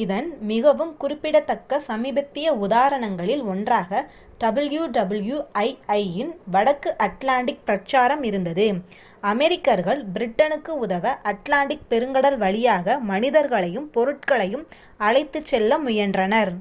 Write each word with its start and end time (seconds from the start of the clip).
இதன் 0.00 0.28
மிகவும் 0.48 0.92
குறிப்பிடத்தக்க 0.98 1.78
சமீபத்திய 1.86 2.52
உதாரணங்களில் 2.64 3.42
ஒன்றாக 3.46 4.02
wwii 4.42 5.66
இன் 6.16 6.30
வடக்கு 6.48 6.92
அட்லாண்டிக் 7.06 7.64
பிரச்சாரம் 7.64 8.22
இருந்தது 8.22 8.68
அமெரிக்கர்கள் 9.24 10.04
பிரிட்டனுக்கு 10.14 10.74
உதவ 10.84 11.16
அட்லாண்டிக் 11.32 11.86
பெருங்கடல் 11.90 12.38
வழியாக 12.38 13.00
மனிதர்களையும் 13.10 13.90
பொருட்களையும் 13.92 14.66
அழைத்துச் 15.00 15.50
செல்ல 15.52 15.78
முயன்றனர் 15.80 16.54